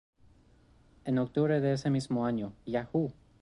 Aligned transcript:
En 1.05 1.19
octubre 1.19 1.61
de 1.61 1.73
ese 1.73 1.91
mismo 1.91 2.25
año 2.25 2.53
Yahoo! 2.65 3.13